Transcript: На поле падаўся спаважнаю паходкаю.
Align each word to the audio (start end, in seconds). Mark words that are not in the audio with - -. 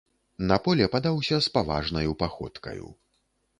На 0.51 0.55
поле 0.67 0.87
падаўся 0.95 1.39
спаважнаю 1.49 2.17
паходкаю. 2.25 2.85